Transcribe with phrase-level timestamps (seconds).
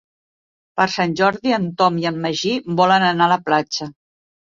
[0.81, 3.93] Per Sant Jordi en Tom i en Magí volen anar a la platja.